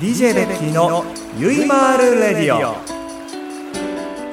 [0.00, 1.04] DJ ベッキーの
[1.38, 2.74] ゆいまーるレディオ。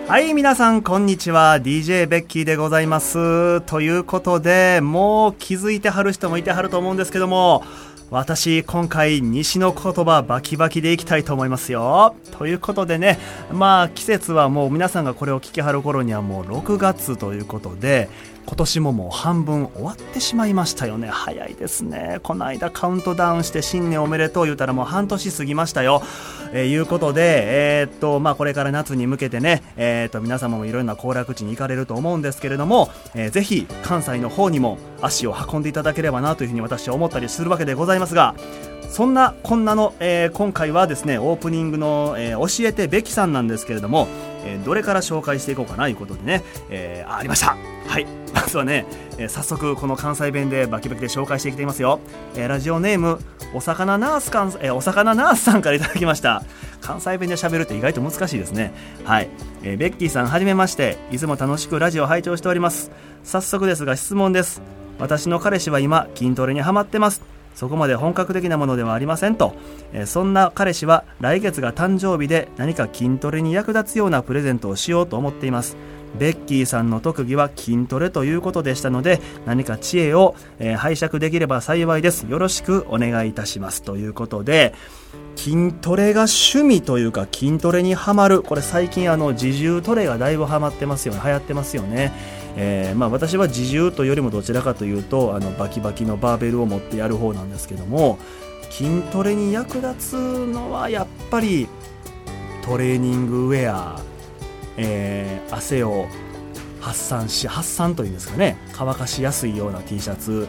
[0.09, 1.59] はい皆さんこんにちは。
[1.61, 3.61] DJ ベッキーでございます。
[3.61, 7.63] ということでもう気づいてはる人もいてはると思うんですけども
[8.09, 12.15] 私今回西の言葉バキバキでいきたいと思いますよ。
[12.39, 13.19] ということでね
[13.53, 18.09] まあ季節はもう皆さんがこれを聞きはる頃にはもう6月ということで
[18.45, 21.07] 今年ももう半分終わってしまいましたよね。
[21.07, 22.19] 早いですね。
[22.23, 26.01] この間カウントダウンして新年おめでとう言うたらもう半年過ぎましたよ。
[26.53, 27.21] えー、いうことで
[27.81, 38.35] えー、っとまあこれから夏に向けてねえー、っと皆様もいろんな行楽地に行かれると思うんですけれども、えー、ぜひ関西の方にも足を運んでいただければなというふうに私は思ったりするわけでございますが
[38.89, 44.09] そんなこんなの、えー、今回はですねオープニングの、えー、教えてべきさんなんですけれども、
[44.45, 47.55] えー、どれから紹介していこうかなということでね、えー、ありました。
[47.87, 48.07] はい。
[48.33, 48.85] まずはね、
[49.17, 51.99] えー、早速この関西弁でバキバキで紹介していきていますよ、
[52.35, 53.19] えー、ラジオネーム
[53.53, 56.43] お魚ナースかん、えー、お魚ナースさんからいただきました。
[56.79, 58.73] 関西弁で喋るって意外と難しいですね。
[59.03, 59.29] はい、
[59.63, 60.97] えー、ベッキーさんはじめまして。
[61.11, 62.91] いつも楽しくラジオ拝聴しております。
[63.23, 64.61] 早速ですが質問です。
[64.99, 67.21] 私の彼氏は今筋トレにハマってます。
[67.55, 69.53] そこまで本格的なものではありませんと、
[69.93, 75.77] え、そんな彼氏は来月が誕生日で何か筋トレに役立つようなプレゼントをしようと思っています。
[76.17, 82.23] ベッキーさんの特技は筋トレということでしたので何か知恵を、え、拝借できれば幸いです。
[82.23, 84.73] よろしくお願いいたしますということで
[85.37, 88.43] 筋トレが趣味というか筋トレにはまる。
[88.43, 91.21] これ最近あの自重トレがだいぶはまってますよね。
[91.23, 92.11] 流行ってますよね、
[92.55, 98.19] えー、まあ、私は自重というよりもどちらかというとあのバキバキのバーベルを持ってやる方なんですけども
[98.69, 100.13] 筋トレに役立つ
[100.47, 101.67] のはやっぱり
[102.63, 104.01] トレーニングウェア、
[104.77, 106.07] えー、汗を
[106.79, 110.47] 発散し発散というんですかね乾かしやすいような T シャツ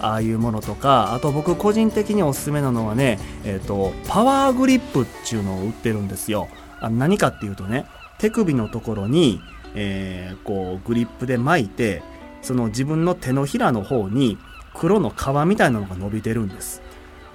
[0.00, 6.48] ああいうものとかあと僕個人的におすすめなのはね、えーと、パワーグリップっていうのを売ってるんですよ。
[6.80, 7.86] あ何かっていうとね
[8.18, 9.40] 手首のところに、
[9.74, 12.02] えー、こうグリップで巻いて
[12.42, 14.38] その自分の手のひらの方に
[14.74, 16.82] 黒の皮みたいなのが伸びてるんです。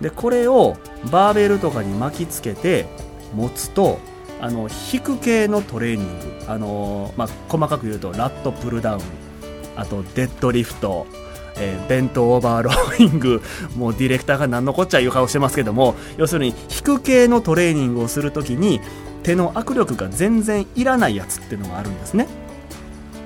[0.02, 0.78] でこれを
[1.12, 2.86] バーベルとかに巻きつけて
[3.34, 4.00] 持つと
[4.42, 6.46] あの引く系のトレーニング。
[6.48, 9.02] あの、まあ、細かく言うとラットプルダウン。
[9.76, 11.06] あとデッドリフト。
[11.62, 13.42] えー、ベントオーバーローイング。
[13.76, 18.80] もうディレクターが何のこっちゃいう顔してますけども要するに引く系のトレーニングをするときに
[19.24, 22.28] 手の握力が全然いらないやつっていうのがあるんですね。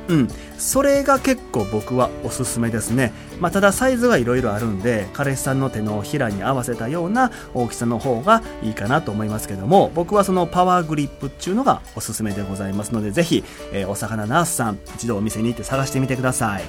[0.09, 0.28] うん。
[0.58, 3.12] それが結構僕はおすすめですね。
[3.40, 13.44] まあ、ただサイズはいろいろあるんで彼氏さんの手のひらに合わせたような大きさの方がいいかなと思いますけども僕はそのパワーグリップっていうのがおすすめでございますのでぜひ、
[13.74, 16.64] えー、お魚ナースさん一度お店に行って探してみてください。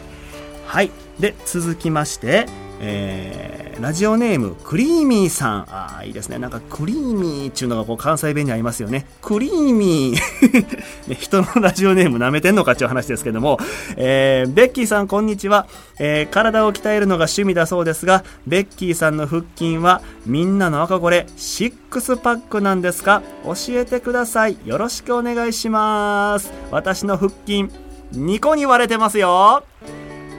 [0.67, 0.91] はい。
[1.21, 2.47] で続きまして
[2.81, 5.61] えー、ラジオネームクリーミーさん。
[5.71, 6.39] ああいいですね。
[6.39, 9.07] なんかクリーミーっていうのがこう関西弁にありますよね。
[9.21, 10.19] クリーミー。
[11.09, 13.59] ね、人のラジオネーム舐めてんのかっていう話ですけども、
[13.97, 15.67] えー、ベッキーさんこんにちは、
[15.99, 23.23] えー、体を鍛えるのが趣味だそうですがベッキーさんの腹筋はみんなの赤これシックスパックなんですか？
[23.45, 24.57] 教えてください。
[24.65, 26.53] よろしくお願いします。
[26.71, 27.67] 私の腹筋
[28.15, 29.65] 2個に割れてますよ。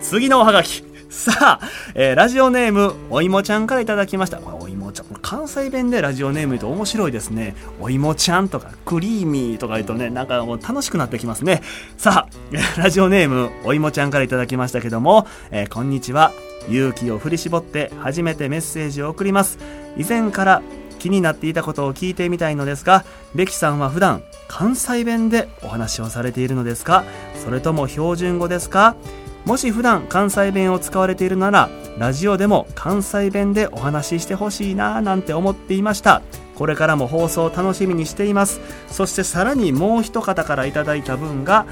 [0.02, 0.95] 次のおはがき。
[1.16, 4.42] さあ、えー、ラジオネーム、おいもちゃんからいただきました。
[4.42, 5.06] おいもちゃん。
[5.22, 7.56] 関西弁でラジオネーム言うと面白いですね。
[7.80, 11.64] おいもちゃんとか、クリーミーとか言うとね、なんかもう楽しくなってきますね。
[11.98, 16.34] さあ、ラジオネーム、おいもちゃんからいただきましたけども、えー、こんにちは。
[16.68, 19.58] 勇気を振り絞って初めてメッセージを送ります。
[19.96, 20.62] 以前から
[21.00, 27.06] 気になっていたことを聞いてみたいのですが、ベキさんは普段関西弁でお話をされているのですか？
[27.44, 28.96] それとも標準語ですか？
[29.46, 31.70] もし普段関西弁を使われているなら
[32.00, 36.22] ラジオでも関西弁でお話ししてほしいなぁなんて思っていました。
[36.56, 38.60] これからも放送を楽しみにしています。
[38.88, 41.66] そしてさらにもう一方からいただいた分が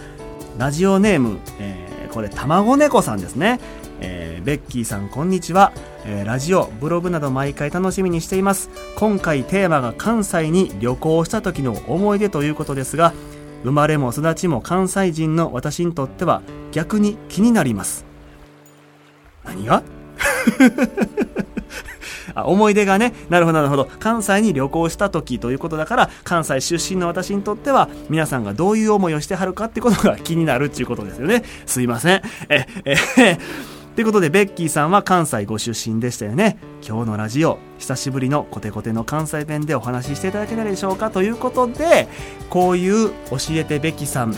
[0.58, 3.60] ラジオネーム、えー、これ卵猫さんですね。
[4.00, 5.72] えー、ベッキーさんこんにちは、
[6.06, 8.70] えー、ラジオブログなど毎回楽しみにしています。
[8.96, 13.14] 今回テーマが関西に旅行した時の思い出ということですが
[13.64, 18.06] 生まれも育ちも関西人の私にとっては逆に気になります。
[19.44, 19.84] 何が？
[22.36, 23.14] あ思い出がね。
[23.30, 23.88] なるほどなるほど。
[24.00, 31.44] 関西に旅行した時ということだから関西出身の私にとっては皆さんがどういう思いをしてはるかってことが気になるっていうことですよね。
[31.66, 32.22] すいません。
[32.50, 33.38] ええ
[33.96, 36.58] ということで、ベッキーさんは関西ご出身でしたよね。
[36.86, 42.08] 今日のラジオ、久しぶりのコテコテの関西弁でお話ししていただけないでしょうかということで、
[42.50, 44.36] こういう教えてベッキさん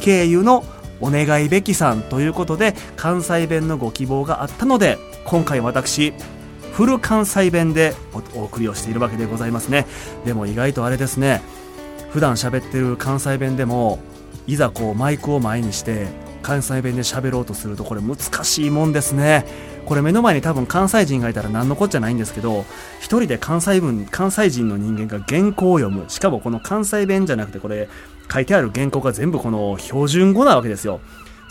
[0.00, 0.64] 経由の
[1.00, 6.12] お願いべきさんということで、関西弁のご希望があったので、今回私、
[6.74, 7.94] フル関西弁で
[8.34, 9.86] お送りをしているわけでございますね
[10.24, 11.40] でも意外とあれですね
[12.10, 14.00] 普段喋ってる関西弁でも
[14.48, 16.08] いざこうマイクを前にして
[16.44, 19.46] 関西弁で喋ろうとするとこれ難しいもんですね。
[19.86, 22.64] これ目の前に多分関西人がいたら何のこっちゃないんですけど
[23.00, 26.04] 一人で関西文関西人の人間が原稿を読む。
[26.08, 27.88] しかもこの関西弁じゃなくてこれ
[28.32, 31.00] 書いてある原稿が全部この標準語なわけですよ。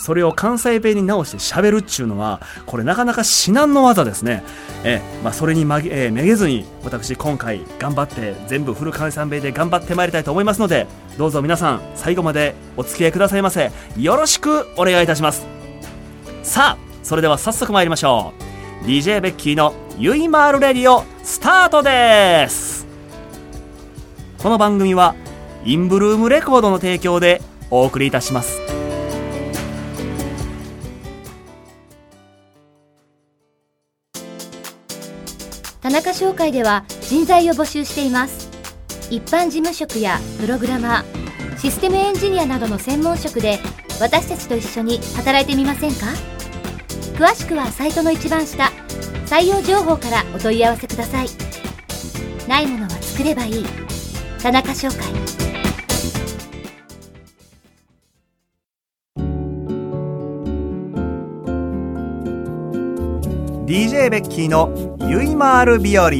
[0.04, 4.44] それを関西弁に直して喋るっちゅうのはこれなかなか至難の技ですね。
[4.84, 13.72] え、まあ、それにまげ、えー、めげずに私今回頑張って全部フル関西弁で頑張ってまいりたいと思いますのでどうぞ皆さん最後までお付き合いくださいませ。
[13.98, 15.48] よろしくお願いいたします。
[16.44, 18.34] さあそれでは早速参りましょ
[18.84, 18.86] う。
[18.86, 22.86] DJ ベッキーのゆいまーるレディオスタートです。
[24.38, 25.16] この番組は
[25.64, 28.73] インブルームレコードの提供でお送りいたします。
[35.84, 38.50] 田中商会では人材を募集しています。
[39.10, 43.60] 一般事務職やプログラマーシステムエンジニアなどの専門職で
[44.00, 46.06] 私たちと一緒に働いてみませんか？
[47.18, 48.72] 詳しくはサイトの一番下
[49.26, 51.28] 採用情報からお問い合わせください。
[52.48, 53.66] ないものは作ればいい。
[54.42, 54.98] 田中商会。
[63.66, 66.12] DJ ベッキーのゆいまる日和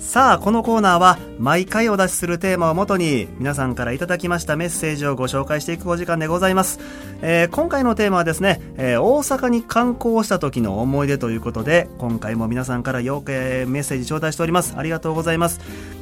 [0.00, 6.80] さあこのコーナーは毎回お出しするテーマをもとに皆さんからいただきましたメッセージをご紹介していくお時間でございます、
[7.22, 14.74] えー、今回のテーマはですね、えー、大阪に観光した時の思い出ということで今回も皆さんからよく、メッセージ頂戴しております。
[14.76, 15.60] ありがとうございます。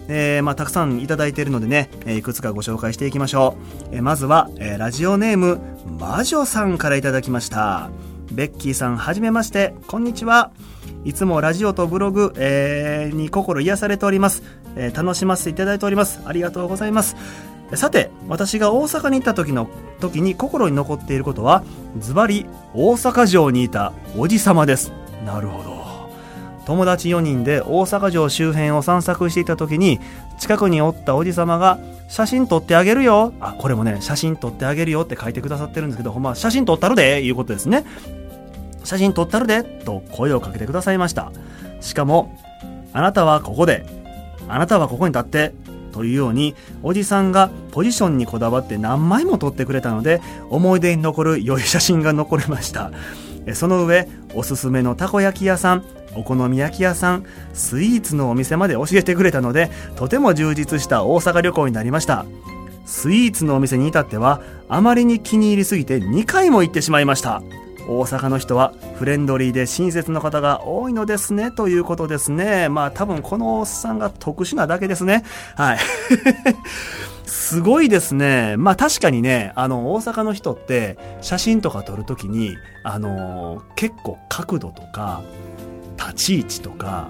[0.09, 3.57] えー、まあ、たくさんいただいているのでね、えいくつかご紹介していきましょ
[3.93, 5.61] う、えまずは、えラジオネーム
[5.99, 7.91] 魔女さんからいただきました。
[8.33, 9.75] ベッキーさんはじめまして。
[9.87, 10.51] こんにちは。
[11.05, 14.43] いつもラジオとブログ、えー、に心癒されております、
[14.77, 16.21] えー、楽しませていただいております。
[16.27, 17.17] ありがとうございます。
[17.75, 19.69] さて、私が大阪に行った時の、
[20.01, 21.63] 時に心に残っていることは、
[21.99, 22.45] ズバリ、
[22.75, 24.93] 大阪城にいたおじさまです。
[25.25, 25.81] なるほど。
[26.67, 30.01] 友達4人で大阪城周辺を散策していた時に、
[30.39, 33.33] 近くにおったおじさまが、写真撮ってあげるよ。
[33.41, 37.85] あ、これもね、写真撮ってあげるよって書いてくださってるんですけど、ほんま、写真撮ったるで、いうことですね。
[38.85, 41.33] 写真撮ったるでと声をかけてくださいました。
[41.81, 42.37] しかも
[42.93, 43.85] あなたはここで
[44.49, 45.53] あなたはここに立って
[45.93, 52.91] というようにおじさんがポジションにこだわって何枚も撮ってくれたので思い出に残る良い写真が残りました。
[53.55, 55.85] その上おすすめのたこ焼き屋さん
[56.15, 57.25] お好み焼き屋さん
[57.55, 62.27] スイーツのお店まで教えてくれたのでとても充実した大阪旅行になりました。
[62.85, 67.43] スイーツのお店に至ってはあまりに気に入りすぎて2回も行ってしまいました。
[67.91, 75.25] 大阪の人はフレンドリーで親切な方が多いのですねということですねまあ多分このおっさんが特殊なだけですね
[75.57, 75.79] はい
[77.27, 78.57] すごいですね。
[78.57, 85.23] まあ確かにね、あの、大阪の人って写真とか撮るときに、あの、結構角度とか、
[85.97, 87.09] 立ち位置とか、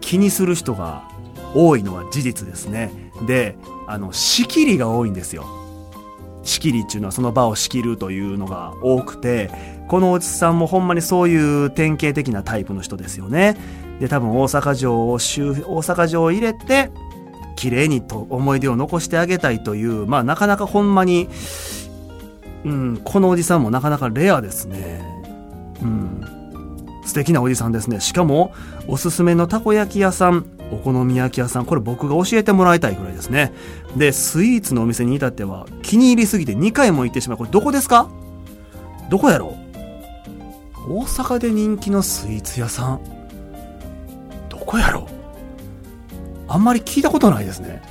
[0.00, 1.02] 気にする人が
[1.54, 2.92] 多いのは事実ですね。
[3.26, 3.56] で、
[3.86, 5.46] あの、仕切りが多いんですよ。
[6.44, 9.50] 仕切りっていうのはその場を仕切るというのが多くて、
[9.92, 13.58] このおじさんもほんまにそういう典型的なタイプの人ですよね。
[14.00, 16.90] で、多分大阪城を周、大阪城を入れて、
[17.56, 21.28] 綺麗にと思い出を残してあげたいという、まあなかなかほんまに、
[22.64, 25.04] うん、このおじさんもなかなかレアですね。
[25.82, 26.24] うん。
[27.04, 28.00] 素敵なおじさんですね。
[28.00, 28.54] しかも、
[28.88, 33.52] おすすめのたこ焼き屋さん、お好み焼き屋さん、これ僕が教えてもらいたいくらいですね。
[33.94, 37.36] で、スイーツのお店に至っては、気に入りすぎて2回も行ってしまう。
[37.36, 38.08] これどこですか？
[39.10, 39.61] どこやろう？
[40.88, 43.00] 大阪で人気のスイーツ屋さん。
[44.48, 45.06] どこやろ？
[46.48, 47.82] あんまり聞いたことないですね。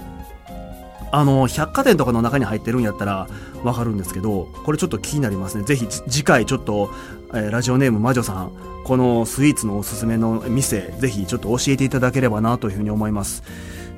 [1.14, 3.28] あの百貨店とかの中に入ってるんやったら
[3.64, 5.64] わかるんですけどこれちょっと気になりますね。
[5.64, 6.90] ぜひ次回ちょっと、
[7.34, 8.52] えー、ラジオネーム魔女さん
[8.86, 13.44] このスイーツのおすすめの店ぜひちょっと教えていただければなというふうに思います。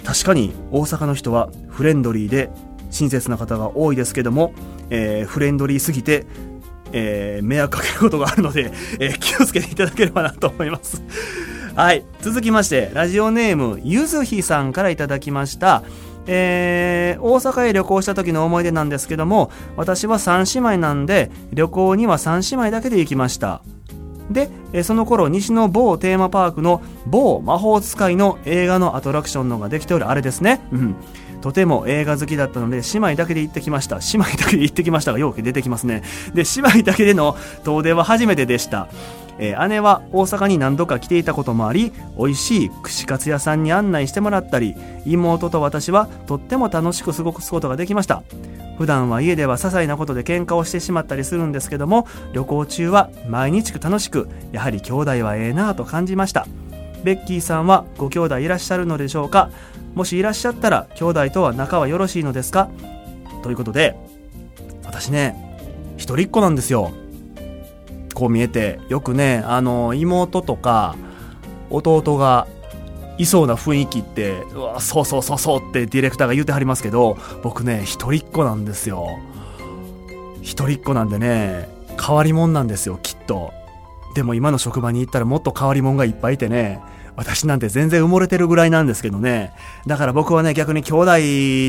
[0.03, 2.49] 確かに大阪の人はフレンドリーで
[2.89, 4.53] 親切な方が多いですけども、
[4.89, 6.25] えー、フレンドリーすぎて
[6.93, 11.03] えー、迷惑かけることがあるので、えー、気をつけていただければなと思います。
[11.75, 12.05] はい。
[12.21, 15.83] 続きまして、ラジオネーム、ゆずひさんからいただきました。
[16.27, 23.61] えー、大阪へ旅行した時の思い出なんですけども、私は3姉妹なんで、旅行には3姉妹だけで行きました。
[24.29, 24.49] で、
[24.83, 30.61] その頃、西の某テーマパークの某魔法使いの映画のアトラクションのができておるあれですね。
[30.71, 30.95] うん。
[31.41, 33.97] とても映画好きだったので、姉妹だけで行ってきました。
[33.97, 36.01] 姉妹だけで行ってきましたが、よく出てきますね。
[36.33, 38.87] で、姉妹だけでの遠出は初めてでした。
[39.39, 44.75] えー姉は大阪に何度か来ていたこともあり美味しい串カツ屋さんに案内してもらったり
[45.05, 48.23] 妹と私はとっても楽しく過ごすことができました。
[48.77, 56.47] 普段は家では些細なことで喧嘩をしてしまったりするんですけども旅行中は毎日楽しくやはり兄弟はええなぁと感じました。
[57.03, 59.51] ベッキーさんはご兄弟いらっしゃるのでしょうか？
[59.93, 62.69] もしいらっしゃったら兄弟とは仲はよろしいのですか？
[63.43, 63.95] ということで
[64.83, 65.35] 私ね
[65.97, 66.93] 一人っ子なんですよ。
[68.13, 70.95] こう見えてよくねあの妹とか
[71.69, 72.47] 弟が
[73.17, 79.07] いそうな雰囲気ってうわそうそうそうそうってディレクターが言うてはりますけど僕ね一人っ子なんですよ。
[80.41, 81.69] 一人っ子なんでね
[82.03, 83.53] 変わり者なんですよきっと。
[84.15, 86.81] でも今の職場に行ったらもっと変わり者がいっぱいいてね
[87.15, 89.53] 私なんて全然埋もれてるぐらいなんですけどね。
[89.85, 91.15] だから僕はね、逆に兄弟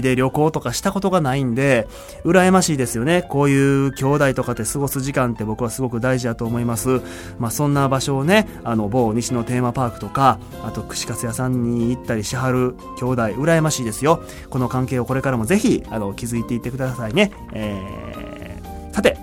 [0.02, 1.86] で旅行とかしたことがないんで、
[2.24, 3.22] 羨ましいですよね。
[3.22, 7.00] こういう兄弟とかで過ごす時間って僕はすごく大事だと思います。
[7.38, 14.22] まあそんな場所をね、あの某西のテーマパークとか、あと串カツ屋さんに行ったりしはる兄弟、羨ましいですよ。
[14.50, 17.32] この関係をこれからもぜひ、あの、築いていってくださいね。
[17.52, 19.18] えー、さて、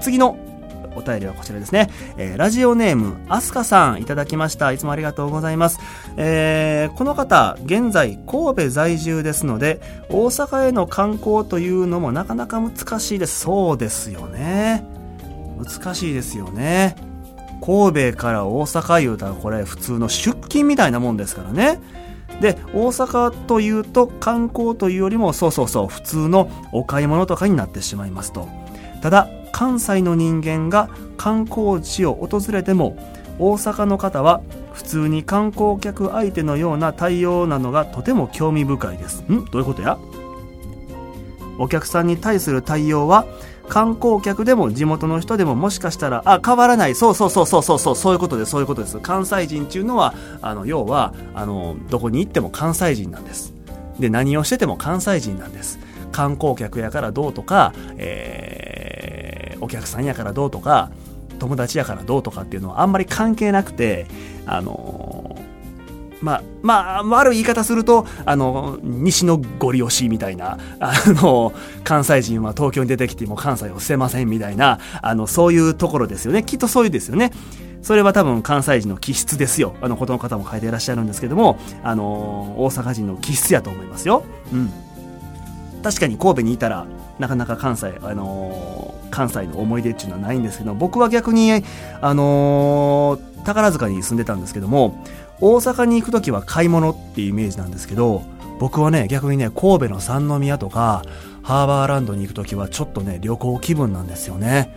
[0.00, 0.36] 次の
[0.96, 1.90] お便りはこちらですね。
[2.16, 4.72] えーラジオネーム、アスカさんいただきました。
[4.72, 5.78] いつもありがとうございます。
[6.16, 13.40] えーこの方、現在神戸在住ですので、大阪への観光というのもなかなか難しいです。
[13.40, 14.84] そうですよね。
[15.58, 16.96] 難しいですよね。
[17.64, 21.80] 神戸から大阪言うたらこれ普通の出勤みたいなもんですからね。
[22.40, 28.48] で、大阪というと観光というよりもそうそうそう普通のお買い物とかになってしまいますと。
[29.00, 32.96] ただ関西の人間が観光地を訪れても
[33.38, 34.40] 大阪の方は
[34.72, 39.22] 普通に観光客相手のような対応なのがとても興味深いです。
[39.30, 39.44] ん？
[39.44, 39.98] どういうことや？
[41.58, 43.26] お客さんに対する対応は
[43.68, 46.94] 観光客でも地元の人でももしかしたらあ変わらない。
[46.94, 48.50] そうそうそうそうそうそうそういうことです。
[48.50, 48.98] そういうことです。
[48.98, 53.52] 関西人っていうのはあの要はあのどこに行っても関西人なんです。
[53.98, 55.78] で何をしてても関西人なんです。
[56.10, 58.61] 観光客やからどうとか、えー
[59.62, 60.90] お客さんやからどうとか
[61.38, 64.06] 友達やからどうとかっていうのはあんまり関係なくて
[64.46, 65.36] あの
[66.22, 71.52] まあ、まあ、悪い言い方すると、あの、西のゴリ押しみたいな、あの、
[71.82, 76.44] 関西人は東京に出てきても関西を捨てませんみたいな、あの、そういうところですよね。
[76.44, 77.32] きっとそういうですよね。
[77.82, 79.74] それは多分関西人の気質ですよ。
[79.82, 84.24] あの、ことの方も書いていらっしゃるんですけども、あの、大阪人の気質やと思いますよ。
[84.52, 84.70] うん。
[85.82, 86.86] 確かに神戸にいたら、
[87.18, 91.52] なかなか関西、あのー関西の思い出っていうのはないんですけど、僕は逆に、
[92.00, 95.04] あのー宝塚に住んでたんですけども、
[95.40, 98.22] 大阪に行くときは買い物っていうイメージなんですけど、
[98.60, 101.02] 僕はね、逆にね、神戸の三宮とか、
[101.42, 104.74] ハーバーランドに行くときはちょっとね、旅行気分なんですよね。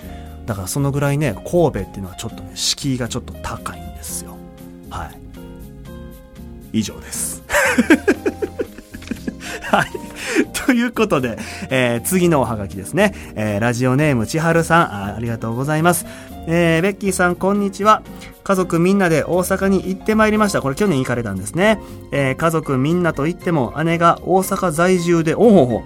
[0.47, 4.35] だからそのぐらいね、神戸っていうのはちょっとね、敷居がちょっと高いんですよ。
[4.89, 6.79] はい。
[6.79, 7.43] 以上です。
[9.61, 9.87] はい。
[10.65, 11.37] ということで、
[11.69, 13.13] えー次のおはがきですね。
[13.35, 14.81] えーラジオネームちはるさん
[15.11, 16.05] あ、ありがとうございます。
[16.47, 18.01] えーベッキーさん、こんにちは。
[18.43, 20.61] 家族みんなで大阪に行ってまいりました。
[20.61, 21.79] これ去年行かれたんですね。
[22.11, 25.83] えー家族みんなと言っても姉が大阪在住で、おほほ。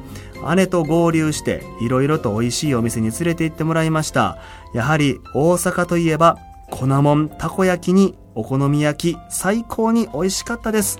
[0.55, 4.38] 姉と合流して、いろいろと美味しいお店に連れて行ってもらいました。
[4.74, 6.38] やはり大阪といえば、
[6.71, 11.00] 粉もん、たこ焼きにお好み焼き、最高に美味しかったです。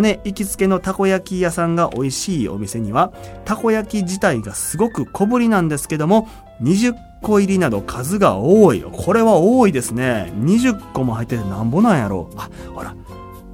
[0.00, 3.12] 姉行きつけのたこ焼き屋さんが美味しいお店には
[3.44, 6.28] たこ焼き自体がすごく小ぶりなんですけども
[6.62, 8.82] 20個入りなど数が多い。
[8.82, 10.32] これは多いですね。
[10.36, 12.94] 20個も入っててなんぼなんやろあほら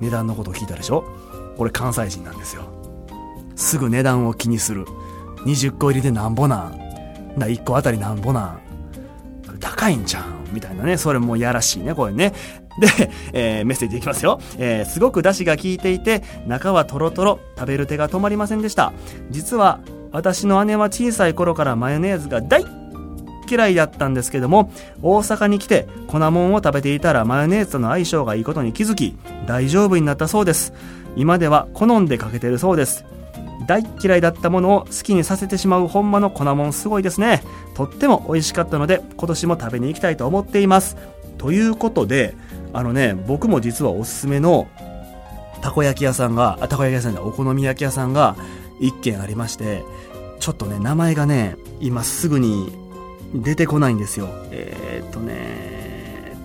[0.00, 1.04] 値段のこと聞いたでしょ。
[1.57, 2.62] これ関西人なんですよ。
[3.57, 4.87] すぐ値段を気にする。
[5.45, 6.78] 20個入りでなんぼなん。
[7.37, 8.61] な1個あたりなんぼなん。
[9.61, 10.49] 高いんじゃん？
[10.52, 10.97] みたいなね。
[10.97, 12.33] それもやらしいね、これね。
[12.78, 14.40] で、えーメッセージいきますよ。
[14.58, 18.92] えーすごく出汁が効いていて、中はトロトロ、食べる手が止まりませんでした。
[19.30, 19.80] 実は、
[20.12, 22.64] 私の姉は小さい頃からマヨネーズが大
[23.50, 29.16] 嫌いだったんですけども、大阪に来て粉もんを食べていたらマヨネーズとの相性がいいことに気づき、
[29.47, 30.73] 大丈夫になったそうです。
[31.16, 33.04] 今では好んでかけてるそうです。
[33.66, 37.42] 大嫌いだったものを好きにさせてしまうほんまの粉もんすごいですね。
[37.75, 40.97] とっても美味しかったので、今年も食べに行きたいと思っています。
[41.37, 42.35] ということで、
[42.72, 44.68] あのね、僕も実はおすすめの
[45.60, 48.37] たこ焼き屋さんが、あ、たこ焼き屋さんじゃないお好み焼き屋さんが
[48.80, 49.84] 一軒ありまして、
[50.38, 52.72] ちょっとね、名前がね、今すぐに
[53.34, 54.28] 出てこないんですよ。
[54.50, 56.37] えーっとね、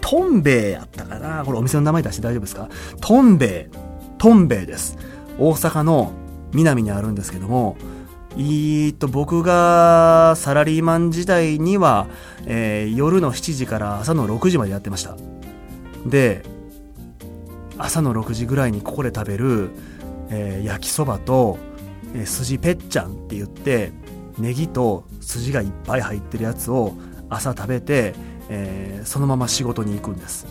[0.00, 1.44] トンベイやったかな？
[1.44, 2.68] これお店の名前出して大丈夫ですか？
[3.00, 3.76] トンベイ。
[4.18, 4.98] トンベイです。
[5.38, 6.12] 大阪の
[6.52, 7.76] 南にあるんですけども、
[8.36, 12.06] えっと僕がサラリーマン時代には、
[12.46, 15.16] えー夜の7時から朝の6時までやってました
[16.06, 16.42] で
[17.76, 19.70] 朝の6時ぐらいにここで食べる、
[20.30, 21.58] えー焼きそばと、
[22.14, 23.92] えー筋ぺっちゃんって言って
[24.38, 26.94] ネギと筋がいっぱい入ってるやつを
[27.28, 28.14] 朝食べて、
[28.48, 30.46] えーそのまま仕事に行くんです。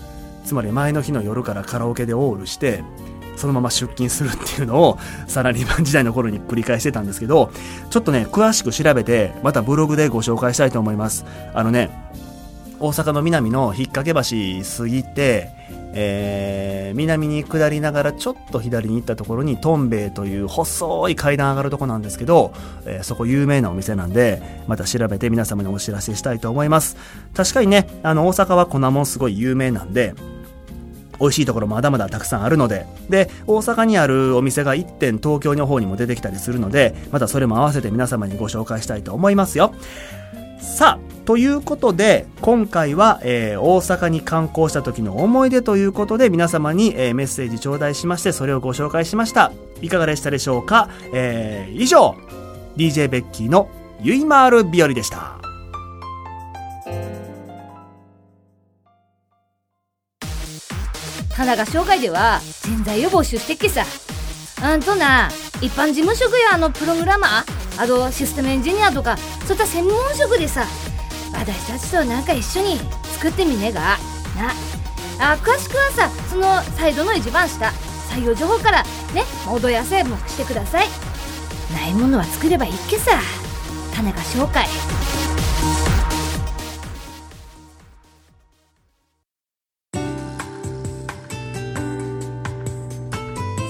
[0.45, 2.81] つまり前の日の夜からカラオケでオールして
[3.35, 7.51] そのまま出勤するっていうのをサラリーマン時代の頃に繰り返してたんですけど
[7.89, 11.25] ちょっとね詳しく調べてまたブログでご紹介したいと思います。
[11.53, 11.89] あのね
[12.79, 15.49] 大阪の南の引っ掛け橋過ぎて、
[15.93, 22.53] えー南に下りながらちょっと左に行ったところにトンベイという細い階段上がるとこなんですけど、
[22.85, 26.97] えーそこ有名なお店なんでまた調べて皆様にお知らせしたいと思います
[27.33, 30.13] 確かにねあの大阪は粉もすごい有名なんで
[31.19, 39.73] 美味しいところまだまだたくさんあるので、で、大阪にあるお店が1店東京の方にも出てきたりするので、またそれも合わせて皆様にご紹介したいと思いますよ。
[40.59, 49.51] さあ、ということで、今回は、えー大阪に観光した時の思い出ということで、皆様に、えーメッセージ頂戴しまして、それをご紹介しました。
[49.81, 50.87] いかがでしたでしょうか？
[51.13, 52.15] えー以上、
[52.77, 53.67] DJ ベッキーの
[54.01, 55.33] ゆいまーる日和でした。
[61.35, 63.83] 田中商会では人材を募集してっけさ
[64.59, 65.27] あんとな
[65.61, 70.65] 一般事務職やあのプログラマーあとシステムエンジニアとかそういった専門職でさ
[71.33, 72.77] 私たちとなんか一緒に
[73.13, 73.97] 作ってみねえが？
[74.37, 74.51] な。
[75.19, 77.71] あ詳しくはさそのサイドの一番下
[78.09, 80.87] 採用情報からね戻やせもしてください。
[81.73, 83.19] ないものは作ればいいっけさ。
[83.95, 84.67] 種が紹介。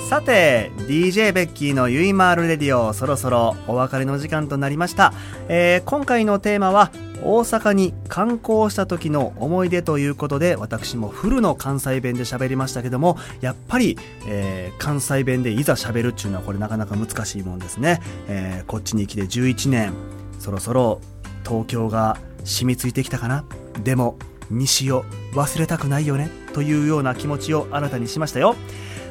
[0.08, 5.12] さて DJ ベッキーのゆいまーるレディオそろそろお別れの時間となりました、
[5.50, 13.98] えー今回のテーマは大阪に観光した時の思い出ということで私もフルの関西弁で喋りましたけどもやっぱり、
[14.30, 19.92] えー関西弁でいざ喋るっていうのはこれなかなか難しいもんですね、えーこっちに来て11年
[20.40, 21.02] そろそろ
[21.46, 23.44] 東京が染みついてきたかな。
[23.84, 24.18] でも
[24.50, 25.04] 西を
[25.34, 28.56] 忘れたくないよねというような気持ちを新たにしましたよ。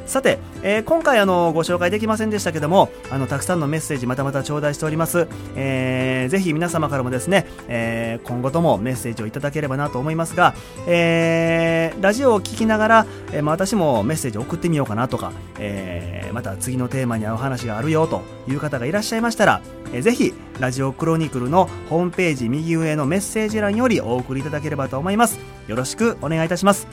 [0.06, 10.54] さて、えー今回あのご紹介できませんでしたけどもあのたくさんのメッセージまたまた頂戴しております、えーぜひ皆様からもですね、えー今後ともメッセージをいただければなと思いますが、
[10.86, 19.60] えーラジオを聞きながら、えーまあ私もメッセージを送ってみようかなとか、えーまた次のテーマに合う話があるよという方がいらっしゃいましたら、
[19.92, 25.38] えーぜひラジオクロニクルのホームページ右上のメッセージ欄よりお送りいただければと思います。
[25.66, 26.86] よろしくお願いいたします。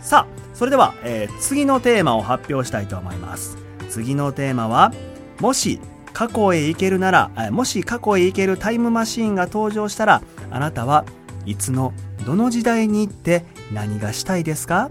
[0.00, 3.56] さあそれでは、えー次のテーマを発表したいと思います。
[3.88, 4.92] 次のテーマは
[5.40, 5.80] もし
[6.12, 11.06] 過去へ行けるならもし過去へ行けるタイムマシーンが登場したらあなたは
[11.46, 11.94] いつの
[12.26, 14.90] どの時代に行って何がしたいですか？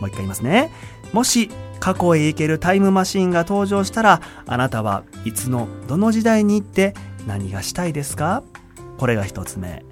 [0.00, 0.72] もう一回言いますね。
[1.12, 6.94] もし過去へ行けるタイムマシーンが登場したらあなたはいつのどの時代に行って
[7.28, 8.42] 何がしたいですか？
[8.98, 9.84] これが一つ目。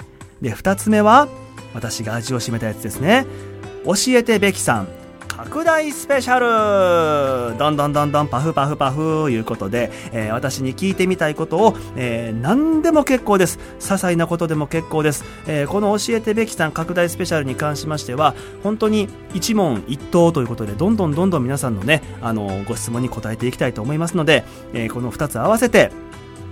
[0.42, 1.28] で二つ目は
[1.72, 3.26] 私が味を占めたやつですね。
[3.84, 4.88] 教えてべきさん
[5.38, 6.40] 拡大スペシャ
[7.52, 7.56] ル。
[7.56, 13.60] どんどんどんどんパフパフパフいうことで、えー私に聞いてみたいことを、えー何でも結構です。
[13.78, 24.42] 些細なことでも結構です、えーこの教えてべきさん拡大スペシャルに関しましては本当に一問一答ということでどんどんどんどん皆さんのねあのご質問に答えていきたいと思いますので、
[24.74, 25.92] えこの2つ合わせて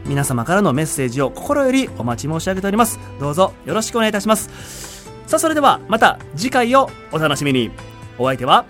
[0.05, 3.01] 皆様からのメッセージを心よりお待ち申し上げております。
[3.19, 4.96] どうぞよろしくお願いいたします。
[5.27, 7.71] さあそれではまた次回をお楽しみに。
[8.19, 8.65] お相手は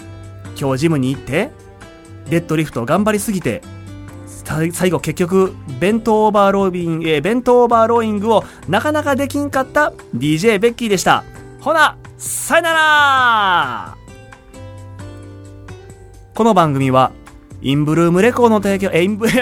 [0.59, 1.51] 今日ジムに行って
[2.29, 3.63] デッドリフト頑張りすぎて
[4.73, 11.25] 最後結局ベントオーバーロービン、えーベントオーバーローイングをなかなかできんかった DJ ベッキーでした。
[11.61, 13.97] ほなさよなら。
[16.35, 17.13] この番組は
[17.61, 19.27] インブルームレコーの提供えインブ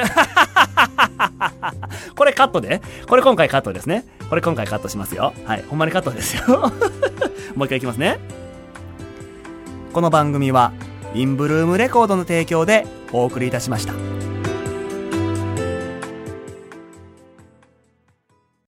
[2.16, 2.82] これカットで。
[3.08, 4.04] これ今回カットですね。
[4.34, 5.32] これ今回カットしますよ。
[5.44, 5.62] はい。
[5.62, 6.72] ほんまにカットですよ。
[7.54, 8.18] もう一回いきますね。
[9.92, 10.72] この番組は
[11.14, 13.94] インブルームレコードの提供でお送りいたしました。